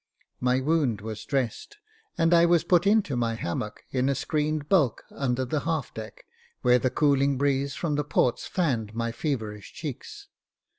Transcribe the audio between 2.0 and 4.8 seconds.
and I was put into my hammock, in a screened